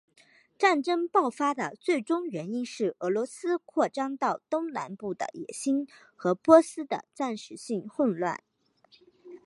[0.57, 8.43] 战争爆发的最终原因是俄罗斯扩张到东南部的野心和波斯的暂时性混乱。